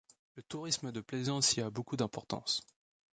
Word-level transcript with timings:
Le 0.33 0.41
tourisme 0.41 0.91
de 0.91 0.99
plaisance 0.99 1.55
y 1.57 1.61
a 1.61 1.69
beaucoup 1.69 1.95
d'importance. 1.95 2.63